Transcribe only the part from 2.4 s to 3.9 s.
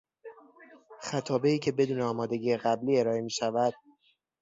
قبلی ارائه میشود